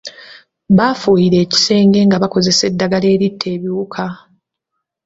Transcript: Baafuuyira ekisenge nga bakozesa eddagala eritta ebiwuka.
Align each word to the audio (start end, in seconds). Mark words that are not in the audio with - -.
Baafuuyira 0.77 1.37
ekisenge 1.45 1.99
nga 2.05 2.17
bakozesa 2.23 2.63
eddagala 2.69 3.05
eritta 3.15 3.45
ebiwuka. 3.55 4.05